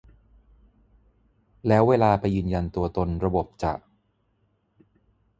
[1.67, 3.73] แล้วเวลาไปยืนยันตัวตนระบบจะ